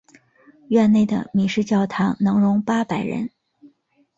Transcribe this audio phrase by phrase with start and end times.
[0.69, 3.29] 院内的米市教堂能容八百人。